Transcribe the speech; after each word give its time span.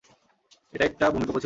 এটা 0.73 0.83
একটা 0.85 1.05
ভূমিকম্প 1.13 1.29
ছিল! 1.29 1.39